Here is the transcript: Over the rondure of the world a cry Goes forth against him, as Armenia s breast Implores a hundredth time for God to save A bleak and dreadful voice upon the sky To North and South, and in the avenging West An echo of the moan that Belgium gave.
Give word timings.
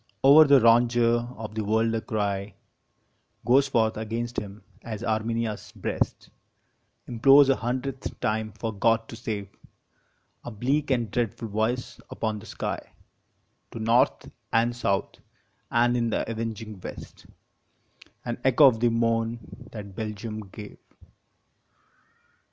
Over 0.23 0.45
the 0.45 0.59
rondure 0.59 1.31
of 1.37 1.53
the 1.53 1.63
world 1.63 1.93
a 1.93 2.01
cry 2.01 2.55
Goes 3.45 3.67
forth 3.67 3.97
against 3.97 4.39
him, 4.39 4.63
as 4.81 5.03
Armenia 5.03 5.51
s 5.51 5.71
breast 5.73 6.31
Implores 7.05 7.49
a 7.49 7.55
hundredth 7.57 8.19
time 8.19 8.51
for 8.53 8.73
God 8.73 9.07
to 9.09 9.15
save 9.15 9.47
A 10.43 10.49
bleak 10.49 10.89
and 10.89 11.11
dreadful 11.11 11.49
voice 11.49 12.01
upon 12.09 12.39
the 12.39 12.47
sky 12.47 12.79
To 13.73 13.79
North 13.79 14.31
and 14.51 14.75
South, 14.75 15.17
and 15.69 15.95
in 15.95 16.09
the 16.09 16.27
avenging 16.27 16.79
West 16.81 17.27
An 18.25 18.39
echo 18.43 18.65
of 18.65 18.79
the 18.79 18.89
moan 18.89 19.37
that 19.71 19.93
Belgium 19.93 20.39
gave. 20.49 20.79